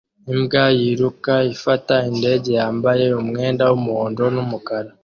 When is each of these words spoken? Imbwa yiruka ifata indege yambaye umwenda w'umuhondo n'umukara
Imbwa 0.33 0.63
yiruka 0.79 1.33
ifata 1.53 1.95
indege 2.09 2.49
yambaye 2.59 3.05
umwenda 3.21 3.63
w'umuhondo 3.69 4.23
n'umukara 4.35 4.91